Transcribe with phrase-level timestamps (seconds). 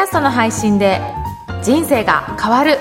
[0.00, 1.00] ャストの配信で
[1.62, 2.78] 人生が変わる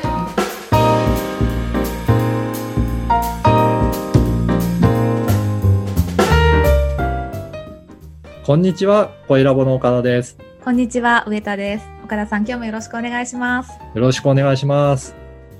[8.46, 10.36] こんにちは、声ラボの岡田です。
[10.64, 11.88] こんにちは、上田です。
[12.04, 13.70] 岡田さん、今日もよろしくお願いします。
[13.93, 15.15] よろしくお願いします。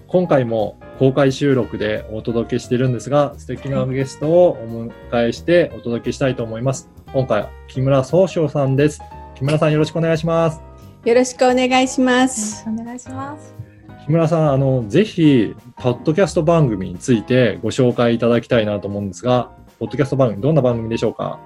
[0.08, 6.90] 今回も公開収録でお届けしているんですが、素敵なゲストをお迎えしてお届けしたいと思います。
[7.14, 9.02] 今回は木村総称さんです。
[9.36, 10.69] 木村さんよろしくお願いします。
[11.06, 12.58] よろしくお願いしまよろす。
[12.58, 13.56] しくお願いします。
[14.06, 21.40] 木村さん、あの、ぜひ、ポッドキャスト番組についてご紹介いただきたいなと思うんですが、ポッドキャスト番組、どんな番組でしょうか？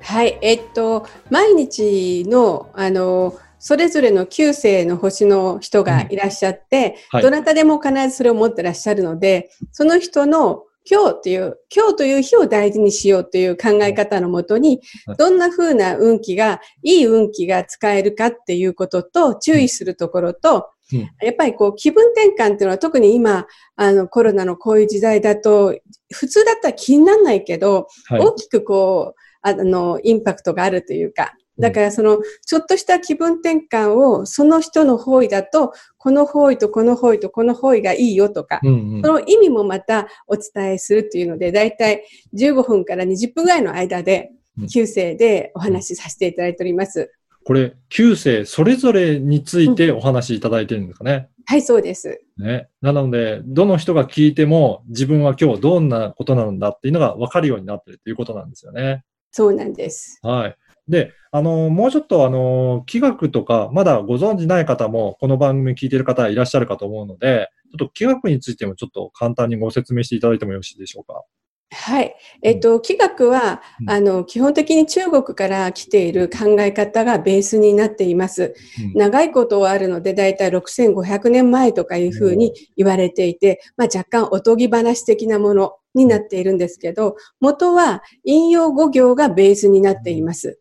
[0.00, 20.62] はい、えっと、毎日の、あの、それぞれの9世の星の人がいらっしゃって、はいどなたでも必ずそれを持ってらっしゃるので、その人の今日という、今日という日を大事にしようという考え方のもとにはい、どんな風な運気が、いい運気が使えるかっていうことと、注意するところと、うん
[21.22, 25.74] やっぱりこう気分転換っていうのは特に今、あのコロナのこういう時代だと、
[26.12, 28.20] 普通だったら気にならないけど、はい。
[28.20, 47.10] 大きくこう、あの、インパクトがあるというか、だからその、ちょっとした気分転換を、その人の方位だと、この方位とこの方位とこの方位がいいよとか、うんうんその意味もまたお伝えするっていうので、だいたい15分から20分ぐらいの間でうん、旧世でお話しさせていただいております。
[47.44, 51.28] これ、9世それぞれについてお話しいただいてるんですかね？
[51.44, 52.20] はい、そうです。
[52.38, 52.68] ね。
[52.80, 59.04] なので、どの人が聞いても自分は今日どんなことなんだっていうのが分かるようになってるということなんですよね。
[59.32, 60.20] そうなんです。
[60.22, 60.56] はい。
[60.88, 71.22] で、あの、もうちょっとあの、気学とか、まだご存知ない方も、この番組聞いてる方いらっしゃるかと思うので、ちょっと気学についてもちょっと簡単にご説明していただいてもよろしいでしょうか？
[71.74, 72.14] はい。
[72.42, 78.54] えっと、気学は、うんあの、基本的に中国から来ている考え方がベースになっています。
[78.82, 90.58] うん長いことはあるので、だいたい6500年前とかいうふうに言われていて、まあ若干おとぎ話的なものになっているんですけど、元は引用語行がベースになっています。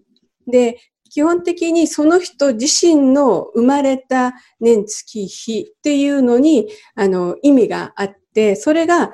[0.48, 0.78] で、
[1.12, 9.12] 基本的にその人自身の生まれた年月日っていうのに、あの、意味があって、それが、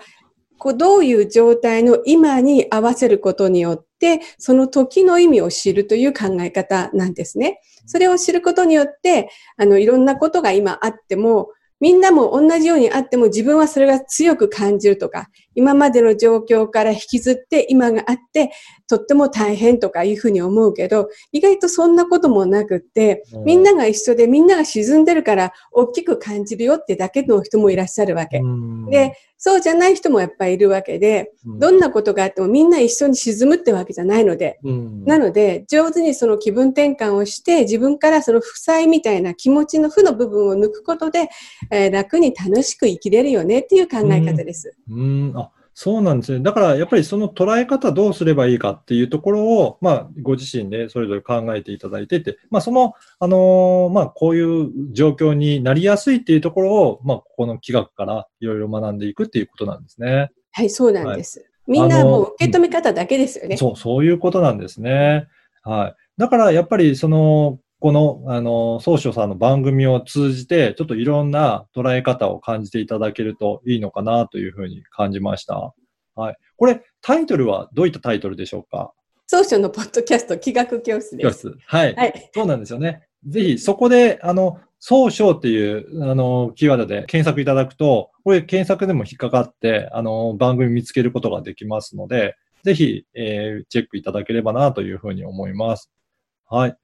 [0.59, 7.61] こう、どういう状態の今に合わせることによって、その時の意味を知るという考え方なんですね。
[7.87, 11.49] それを知ることによって、あの、いろんなことが今あっても、
[11.79, 18.51] みんなも同じようにあっても自分はそれが強く感じるとか、今までの状況から引きずって今があって、
[18.87, 28.37] とっても大変とかいうふうに思うけど、意外とそんなこともなくって、みんなが一緒でみんなが沈んでるから大きく感じるよってだけの人もいらっしゃるわけ。
[28.37, 28.85] うん。
[28.91, 35.05] で、そうじゃない人もやっぱりいるわけで、どんなことがあってもみんな一緒に沈むってわけじゃないので、うん。
[35.05, 41.29] なので、上手にその気分転換をして、自分からその負債みたいな気持ちの負の部分を抜くことで、
[41.71, 44.75] えー楽に楽しく生きれるよねっていう考え方です。
[44.89, 45.46] うん、あ、
[45.79, 46.39] そうなんですね。
[46.39, 60.31] だから、やっぱりその捉え方どうすればいいかっていうところを、まあ、ご自身でそれぞれ考えていただいてて、まあ、その、あのーまあ、こういう状況になりやすいっていうところを、まあ、ここの企画からいろいろ学んでいくっていうことなんですね。
[60.51, 61.47] はい、そうなんです。
[61.67, 63.55] みんなもう受け止め方だけですよね。
[63.57, 65.27] そう、そういうことなんですね。
[65.61, 65.95] はい。
[66.17, 75.73] だから、やっぱり、その、この、あの、総書さんの番組を通じて、ちょっといろんな捉え方を感じていただけるといいのかなというふうに感じました。
[76.13, 76.35] はい。
[76.57, 78.91] これ、タイトルはどういったタイトルでしょうか？
[79.25, 81.43] 総書のポッドキャスト気学教室です。
[81.45, 81.57] 教室。
[81.65, 81.95] はい。
[81.95, 82.29] はい。
[82.33, 83.03] そうなんですよね。
[83.25, 95.89] ぜひ、そこで、あの、総称っていう、あの、キーワードで検索いただくと、これ検索でも引っかかって、あの、番組見つけることができますので、ぜひ、えーチェックいただければなというふうに思います。
[96.49, 96.77] はい。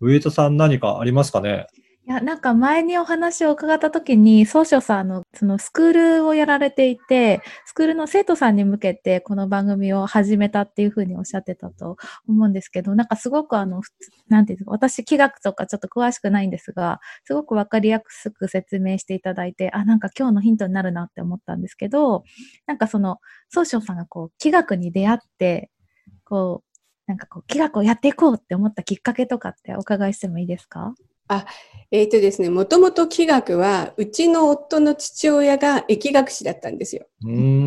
[0.00, 1.66] 上田さん何かありますかね？
[2.08, 11.96] いや、なんか前にお話を伺った時に、総書さんのそのスクールをやられていて、スクールの生徒さんに向けてこの番組を始めたっていうふうにおっしゃってたと
[12.28, 13.80] 思うんですけど、なんかすごくあの、
[14.28, 22.22] なんていうんですか、私、気学とかちょっと詳しくないんですが、すごくわかりやすく説明していただいて、あ、なんか今日のヒントになるなって思ったんですけど、
[22.68, 25.72] なんかその、総書さんがこう、気学に出会って、
[26.22, 26.65] こう、
[27.06, 30.94] なんかこう、気学をやっていこうって思ったきっかけとかってお伺いしてもいいですか？
[31.90, 37.06] えっ、とですね、もともと気学は、うちの夫の父親が疫学士だったんですよ。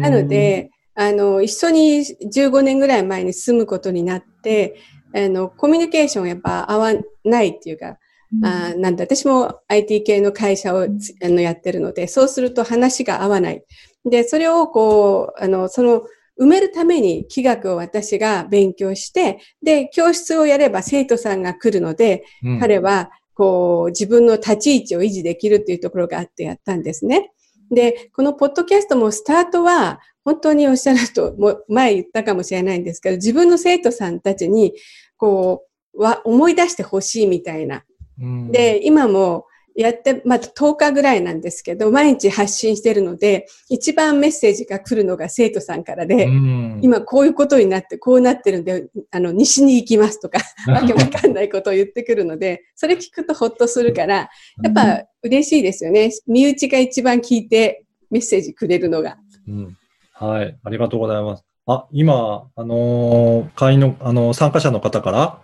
[0.01, 4.75] ななの、で、あの、一緒に15年ぐらい前に住むことになって、
[5.15, 6.93] あの、コミュニケーションやっぱ合わ
[7.23, 7.97] ないっていうか、
[8.43, 13.63] あーなんだ、私も IT 系の会社をつあのやってるので、そうすると話が合わない。
[14.05, 16.03] で、それをこう、あの、その、
[16.39, 27.31] 埋めるために気学を私が勉強して、で、教室をやれば生徒さんが来るので、うん彼は、こう、自分の立ち位置を維持できるっていうところがあってやったんですね。
[27.71, 34.73] で、このポッドキャストもスタートは、本当におっしゃると、もう前言ったかもしれないんですけど、自分の生徒さんたちに、
[35.17, 35.63] こ
[35.93, 37.83] う、は思い出してほしいみたいな。
[38.21, 39.45] うんで、今も
[39.81, 54.29] やって、まあ、10日ぐらいなんですけど、毎日発信してるので、一番メッセージが来るのが生徒さんからで、うん今こういうことになって、こうなってるんで、あの、西に行きますとか、 わけわかんないことを言ってくるので、それ聞くとほっとするから、
[54.61, 56.11] やっぱ嬉しいですよね。
[56.27, 59.17] 身内が一番聞いてメッセージくれるのが。
[59.47, 59.77] うん
[60.11, 61.45] はい、ありがとうございます。
[61.65, 65.39] あ、今、あのー会員の、あのー参加者の方から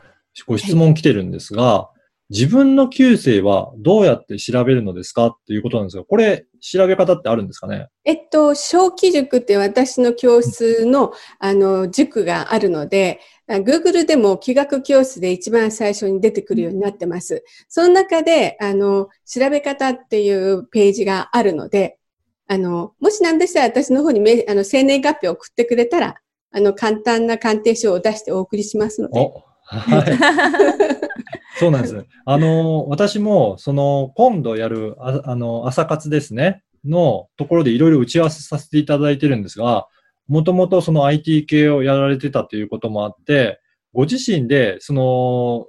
[0.46, 1.90] ご質問来てるんですが、
[2.31, 7.88] 自分の旧姓はどうやって調べるのですかっていうことなんですが、これ、調べ方ってあるんですかね？
[8.04, 17.44] えっと、小規塾って私の教室の、あの、塾があるので、あ Google でも気学教室で一番最初に出てくるようになってます。
[17.69, 22.00] その中で、あの、調べ方っていうページがあるので、
[22.48, 26.16] あの、もしなんでしたら私の方にめあの生年月日を送ってくれたら、
[26.51, 29.19] あの、簡単な鑑定書を出してお送りしますので。
[29.19, 31.05] お、はい。
[31.57, 32.06] そうなんです。
[32.25, 39.88] あの、私も、その、今度やる、ああの、朝活ですね、のところでいろいろ打ち合わせさせていただいてるんですが、
[40.28, 43.60] もともとその IT 系をやられてたということもあって、
[43.94, 45.66] ご自身で、その、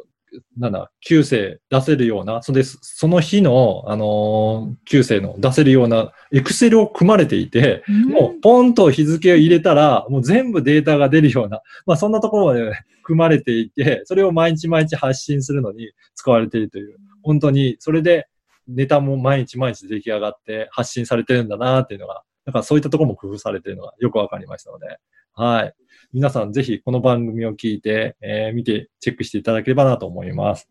[0.59, 18.29] なんだ、旧姓出せるような、それで、その日の、あの、旧姓の出せるような、エクセルを組まれていて、もうポンと日付を入れたら、もう全部データが出るような、まあそんなところまで 組まれていて、それを毎日毎日発信するのに使われているという、本当にそれで
[18.69, 24.99] ネタも毎日毎日出来上がって発信されてるんだなっていうのが、だからそういったところも工夫されているのがよくわかりましたので、
[25.39, 25.75] はい。
[26.15, 30.67] 皆さんぜひこの番組を聞いて、えー見てチェックしていただければなと思います。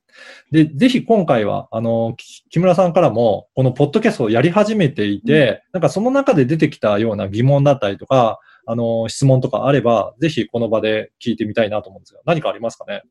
[0.49, 13.03] で、ぜひ今回は、あの、き木村さんからも、このポッドキャストをやり始めていて、なんかその中で出てきたような疑問だったりとか、あの、質問とかあれば、ぜひこの場で聞いてみたいなと思うんですが、何かありますかね？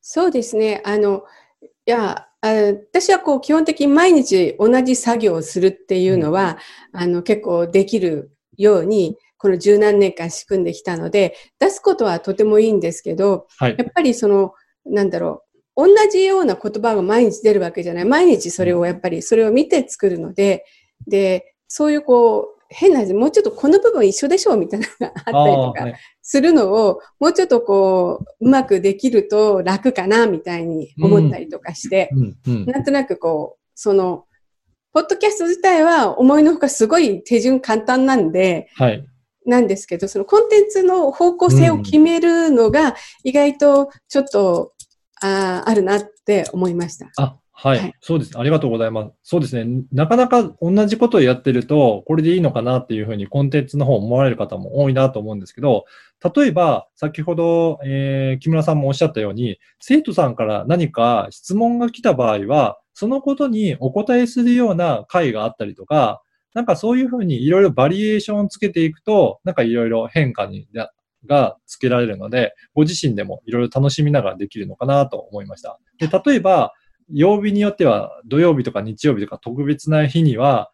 [0.00, 0.82] そうですね。
[0.84, 1.24] あの、
[1.60, 6.58] いや、あ私はこう基本的に毎日同じ作業をするっていうのは、
[6.92, 13.84] あの結構できるように、この十何年間仕組んできたので、出すことはとてもいいんですけど、はいや。
[13.84, 14.54] っぱりその、
[14.84, 15.42] なんだろ
[15.76, 18.04] う、同じような言葉が毎日出るわけじゃない。
[18.04, 20.64] 毎日それをやっぱり、それを見て作るので、
[21.06, 25.94] で、そういうこう、変な、もうちょっとこの部分一緒でしょうみたいなのがあったりとかはい
[26.28, 32.66] するのを、もうちょっとこう、うまくできると楽かな、みたいに思ったりとかして、うん、うん。
[32.66, 34.24] なんとなくこう、その、
[34.92, 39.06] ポッドキャスト自体は思いのほかすごい手順簡単なんで、はい。
[39.46, 44.72] なんですけど、そのコンテンツの方向性を決めるのが意外とちょっと、
[45.22, 47.10] あーあるなって思いました。
[47.16, 48.38] あ、はい、はいそうです。
[48.38, 49.12] ありがとうございます。
[49.22, 49.84] そうですね。
[49.92, 55.86] なかなか同じことをやってると、これでいいのかなっていうふうにコンテンツの方を思われる方も多いなと思うんですけど、
[56.34, 66.22] 例えば、先ほど、えー木村さんもおっしゃったように、生徒さんから何か質問が来た場合は、そのことにお答えするような回があったりとか、
[66.56, 70.66] なんかそういうふうにいろいろバリエーションをつけていくと、なんかいろいろ変化に
[71.26, 75.78] がつけられるので、ご自身でもいろいろ楽しみながらできるのかなと思いました。
[75.98, 76.72] で、例えば、
[77.12, 80.70] 曜日によっては土曜日とか日曜日とか特別な日には、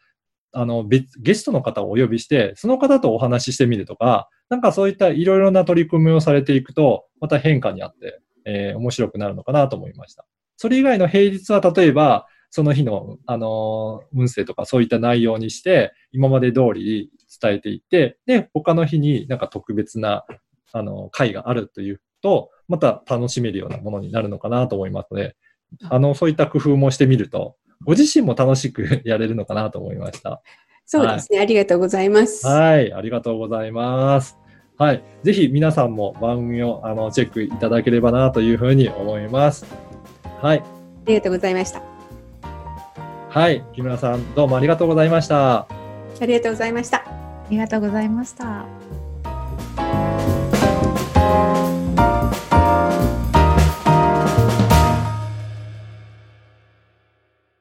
[0.53, 10.25] あの、別、ゲストの方をお呼びして、その方とお話ししてみるとか、なんかそういったいろいろな取り組みをされていくと、また変化にあって、えー面白くなるのかなと思いました。
[10.57, 20.27] それ以外の平日は例えば、その日の、あのー運勢とかそういった内容にして、今まで通り伝えていって、で、他の日になんか特別な、
[20.73, 25.35] あの、会があるというと、また楽しめるようなものになるのかなと思いますので、
[25.89, 27.57] あの、そういった工夫もしてみると、
[27.87, 30.43] ご自身も楽しくやれるのかなと思いました。
[30.85, 31.41] そうですね。
[31.41, 32.47] ありがとうございます。
[32.47, 34.37] はい、ありがとうございます。
[34.77, 39.65] はい、ぜひ皆さんも番組をあのチェックいただければなというふうに思います。
[40.43, 40.65] はい、あ
[41.07, 41.92] りがとうございました。
[43.33, 45.61] はい、木村さんどうもありがとうございました。
[45.61, 45.67] あ
[46.21, 46.99] りがとうございました。
[46.99, 48.82] ありがとうございました。